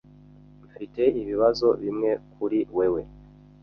Mfite 0.67 1.01
ibibazo 1.21 1.67
bimwe 1.81 2.11
kuri 2.33 2.59
wewe. 2.77 3.01